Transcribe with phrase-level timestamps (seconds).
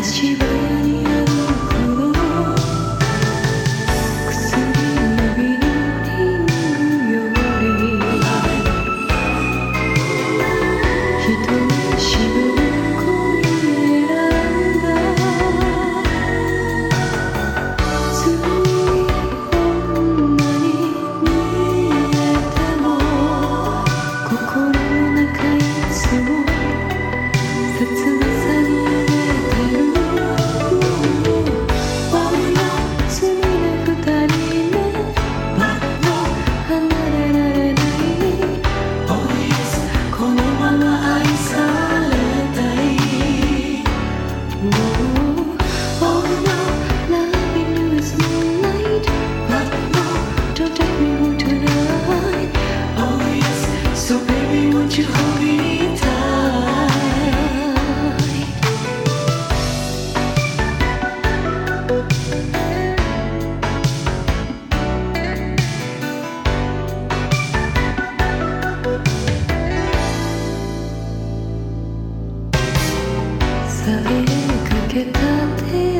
[0.00, 0.29] as she
[73.84, 73.98] さえ
[74.68, 75.20] かけた
[75.70, 75.99] て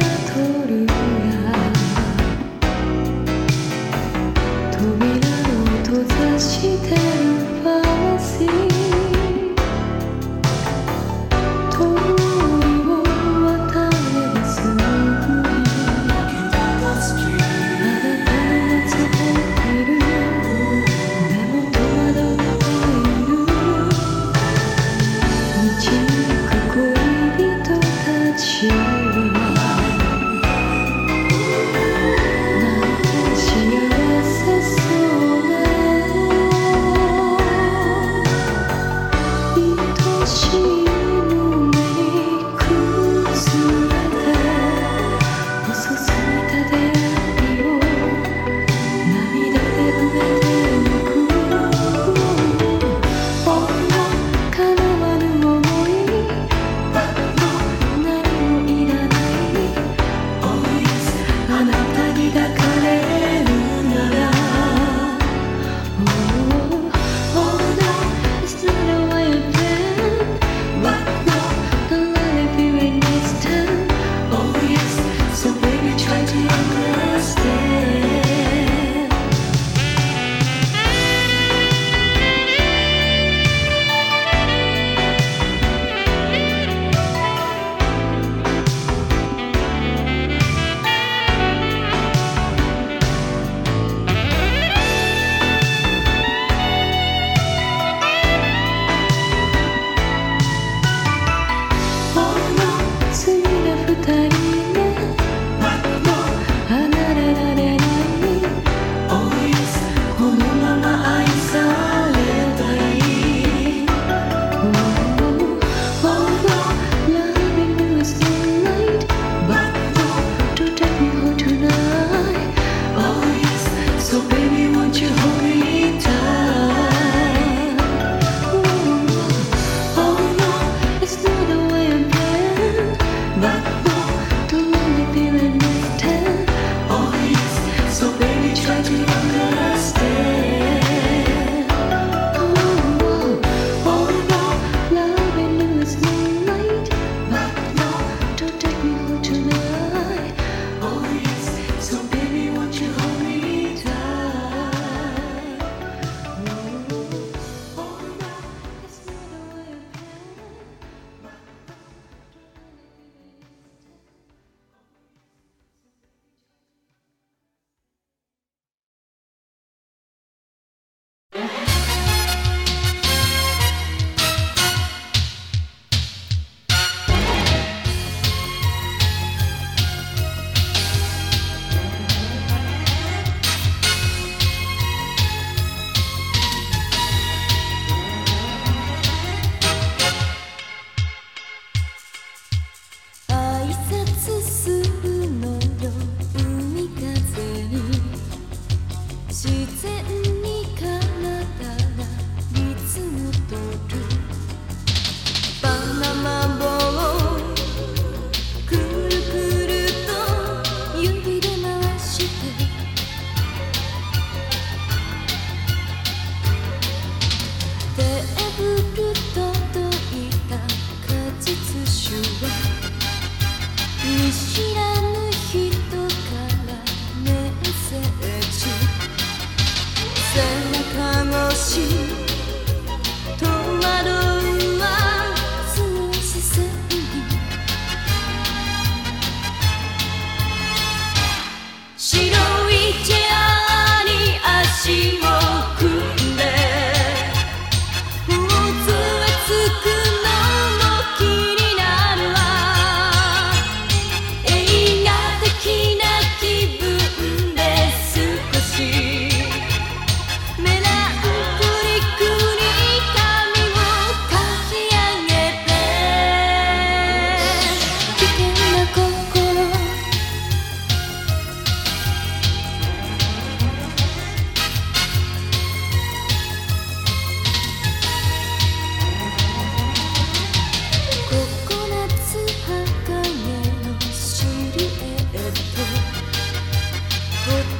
[287.47, 287.80] 君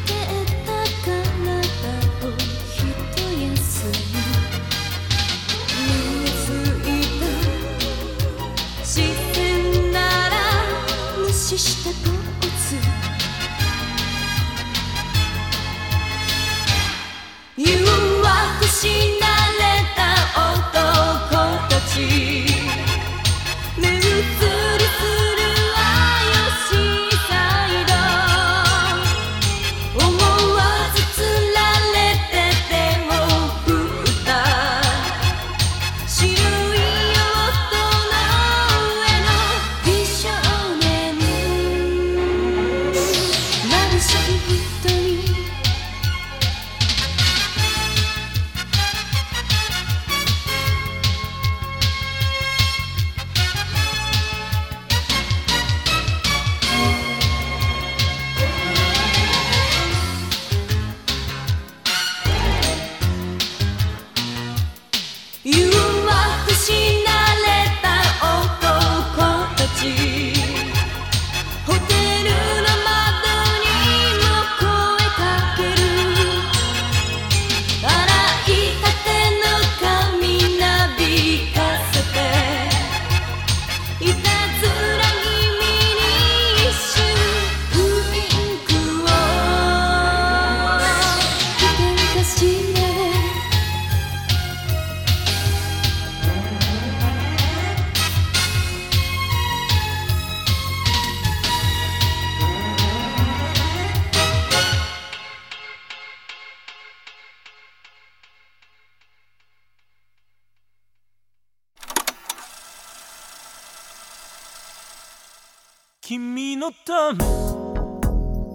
[116.85, 117.19] ため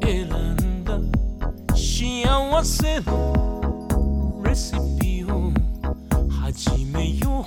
[0.01, 0.97] 選んだ
[1.75, 5.51] 幸せのレシピを
[6.29, 7.45] 始めよう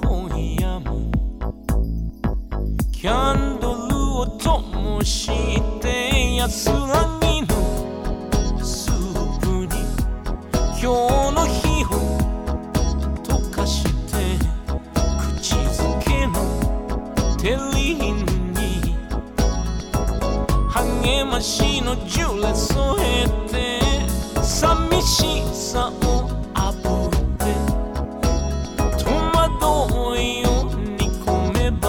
[0.00, 1.12] 今夜も
[2.90, 5.30] キャンドルを灯し
[5.80, 6.74] て安ら
[7.22, 7.46] ぎの
[8.64, 9.68] スープに
[10.82, 11.29] 今日
[21.40, 23.80] 足のジュレ添えて
[24.42, 27.44] 寂しさをあぶって
[29.02, 30.48] 戸惑いを
[30.98, 31.86] 煮込めば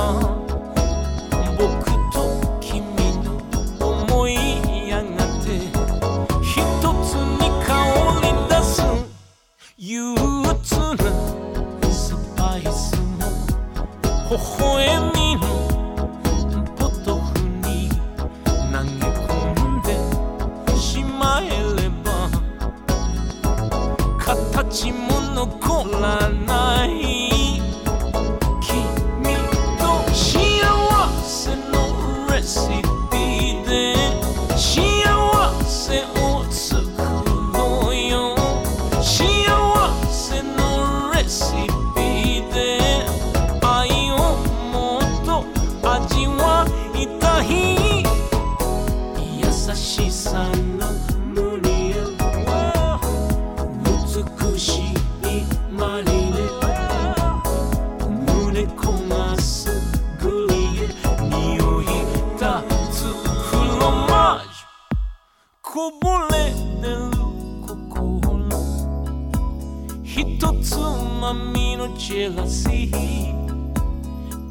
[1.58, 2.16] 僕と
[2.62, 2.80] 君
[3.26, 3.28] の
[3.86, 4.34] 思い
[4.88, 5.10] やが
[5.44, 5.60] て
[6.42, 6.56] 一
[7.04, 7.70] つに香
[8.22, 8.82] り出す
[9.78, 11.12] 憂鬱な
[11.92, 13.28] スパイスの
[14.30, 15.11] 微笑み
[65.82, 67.10] こぼれ出る
[67.66, 68.22] 心。
[70.04, 72.70] ひとつまみのジェラシ。
[72.70, 73.34] ー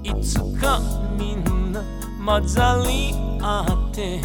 [0.02, 0.80] いつか
[1.16, 1.84] みんな
[2.26, 4.20] 混ざり合って。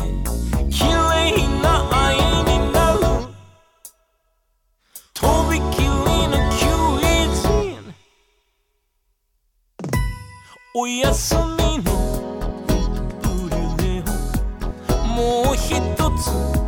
[0.71, 2.99] 綺麗な愛になる。
[5.13, 5.87] とびきり
[6.27, 7.93] のキュイズン
[10.73, 11.91] おやすみの。
[12.65, 12.73] ブ
[13.51, 14.01] リュレ
[14.95, 16.64] をもうひとつ。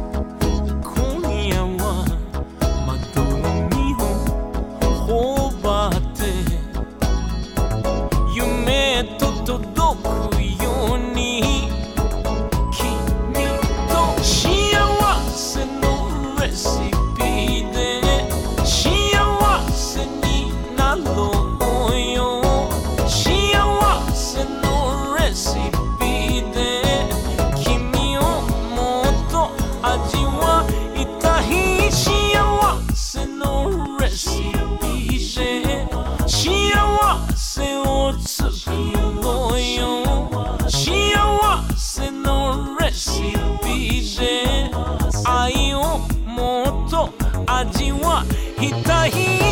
[45.23, 47.13] 愛をもっと
[47.45, 48.25] 味わ
[48.59, 49.46] いたい。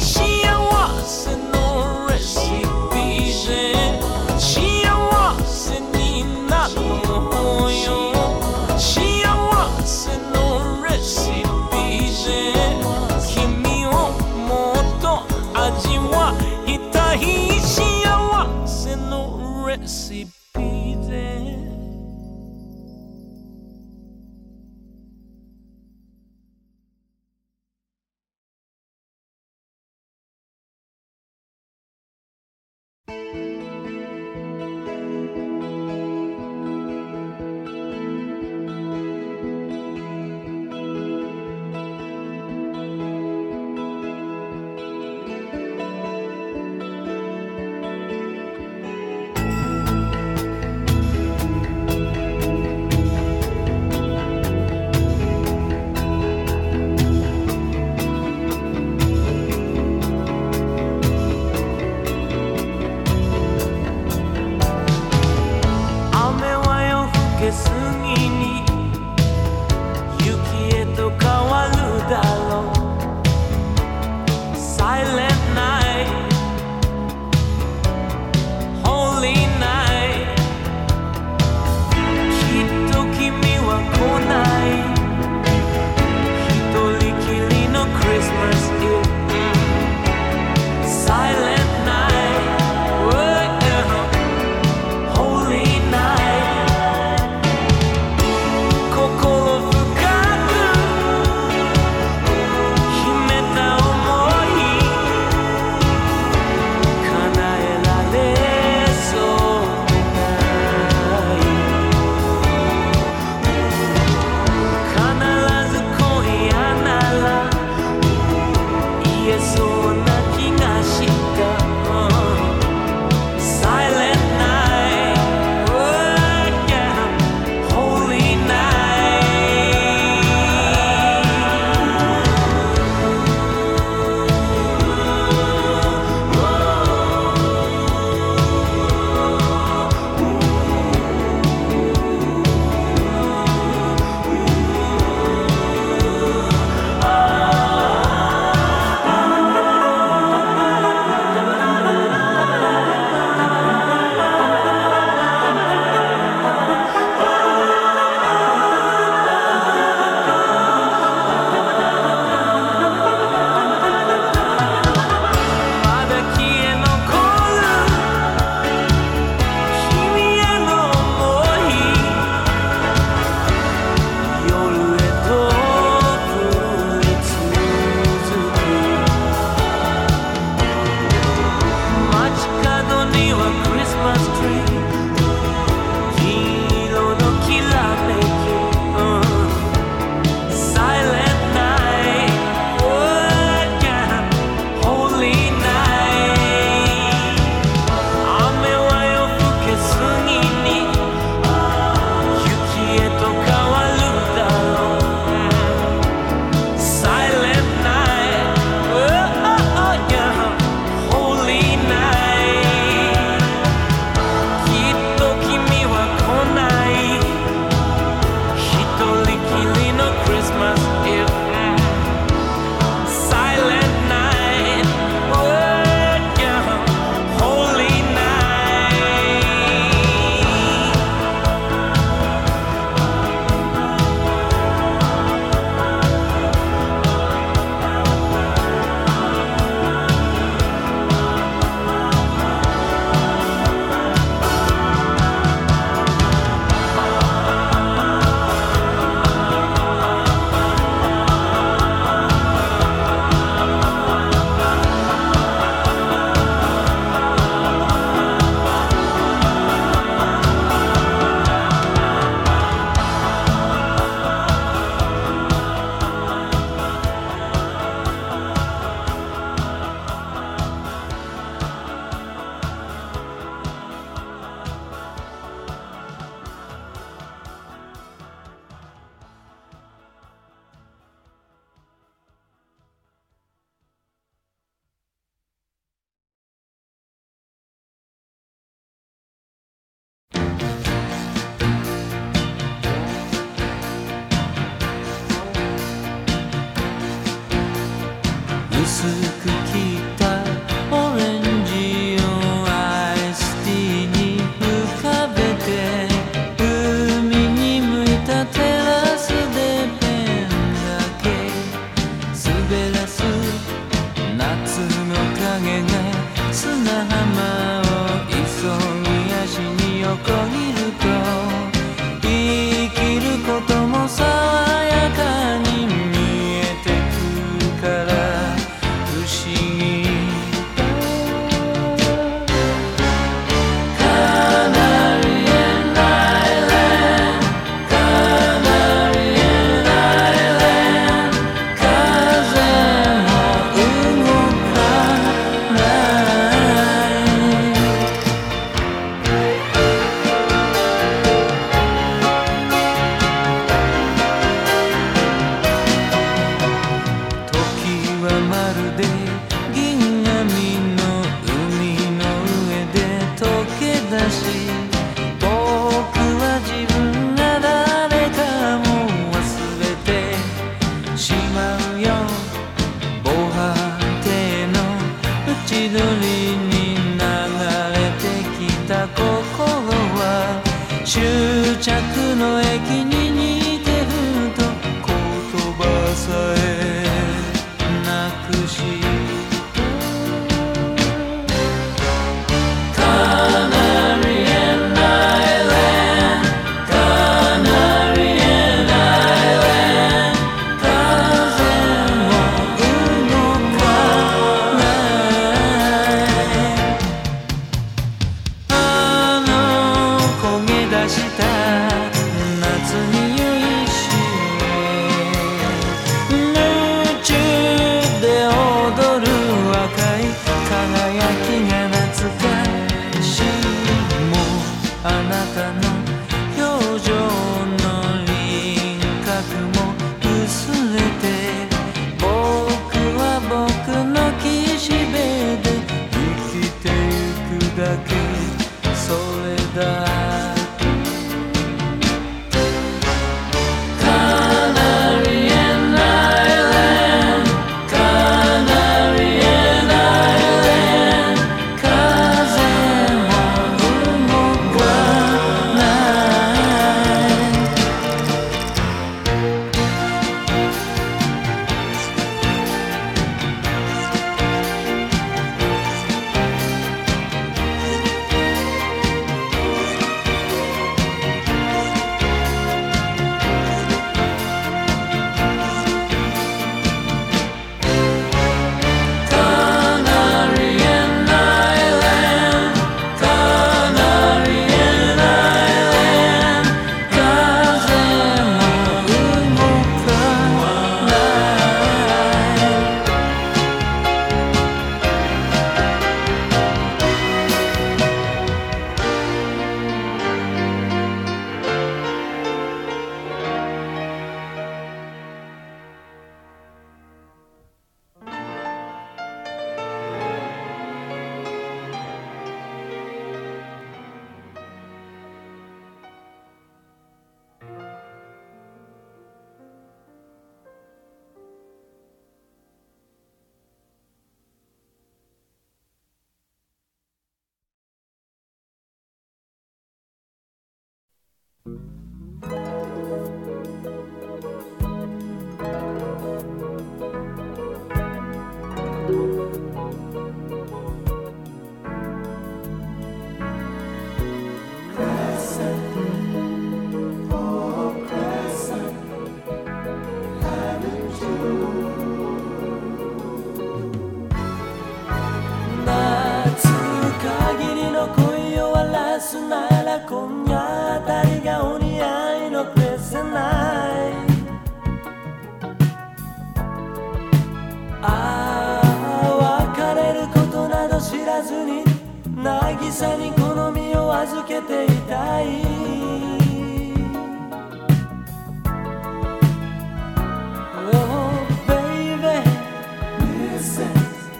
[572.46, 574.88] 渚にこの身を預けてい。
[575.10, 575.46] たい。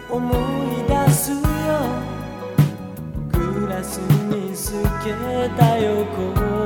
[0.08, 0.66] 思い。
[0.86, 1.38] 出すよ
[3.32, 4.72] グラスに透
[5.04, 5.12] け
[5.56, 6.65] た横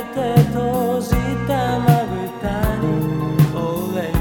[0.00, 1.10] 閉じ
[1.46, 2.84] たまぶたに
[3.54, 4.16] 俺に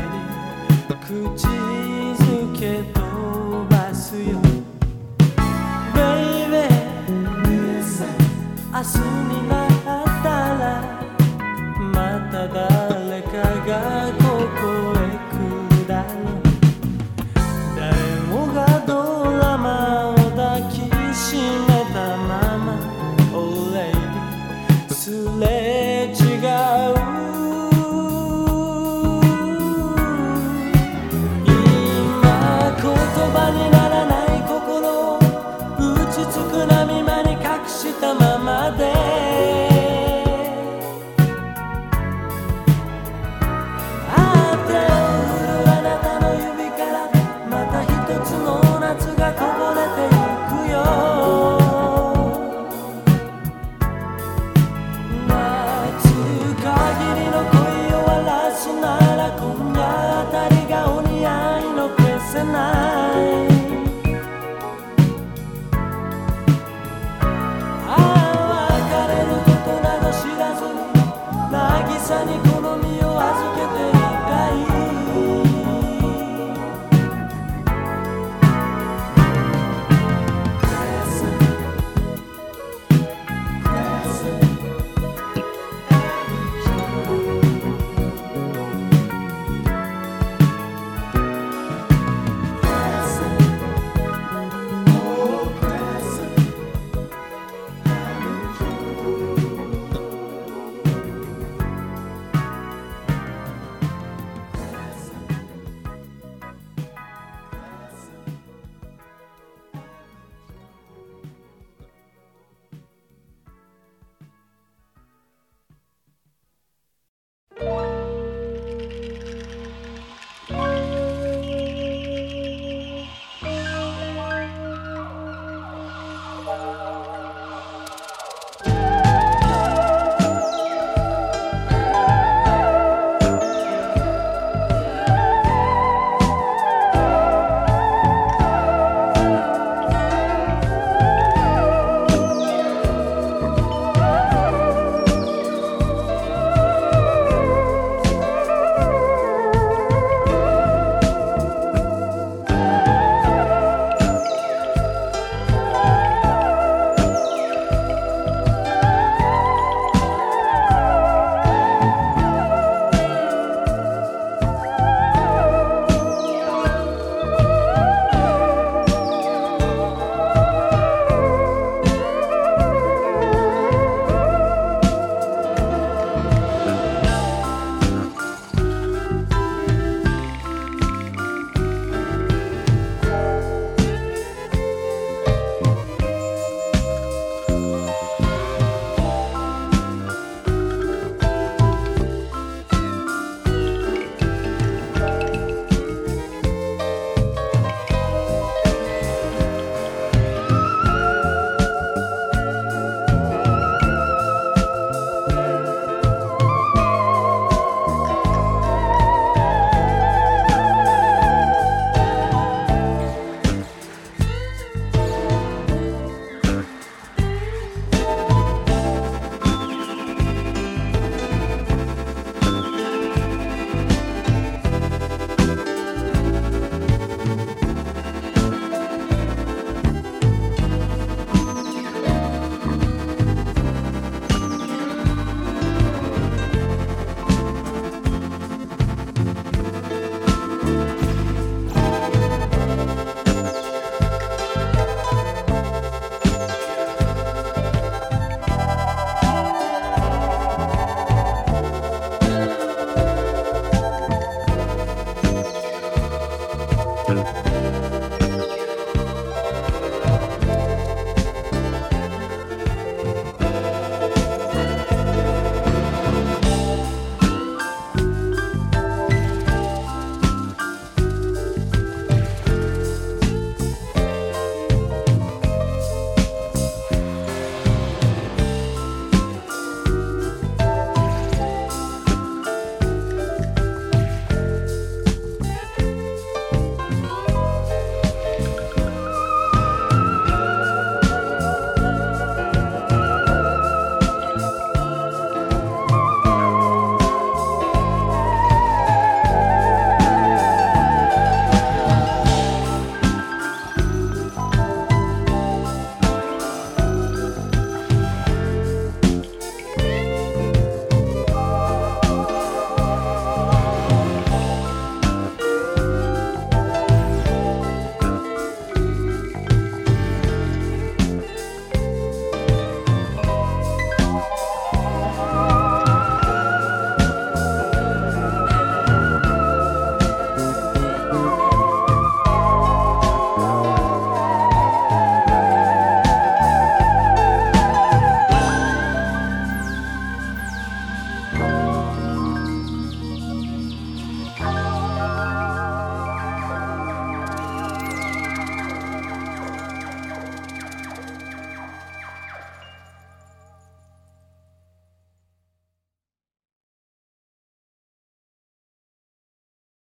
[1.36, 2.20] 口づ
[2.60, 2.62] け
[2.94, 3.00] 飛
[3.70, 4.22] ばすよ。
[8.74, 9.31] 明日